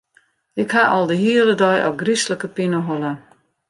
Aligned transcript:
Ik 0.53 0.71
ha 0.71 0.83
al 0.95 1.05
de 1.09 1.17
hiele 1.23 1.53
dei 1.61 1.79
ôfgryslike 1.89 2.47
pineholle. 2.55 3.11